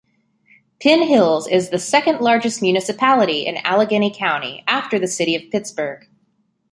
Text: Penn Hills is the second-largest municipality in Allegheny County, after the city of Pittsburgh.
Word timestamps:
Penn 0.81 1.03
Hills 1.03 1.47
is 1.47 1.69
the 1.69 1.77
second-largest 1.77 2.59
municipality 2.59 3.45
in 3.45 3.57
Allegheny 3.57 4.11
County, 4.11 4.63
after 4.67 4.97
the 4.97 5.05
city 5.07 5.35
of 5.35 5.51
Pittsburgh. 5.51 6.07